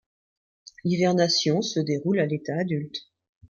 [0.83, 3.11] L'hivernation se déroule à l'état adulte.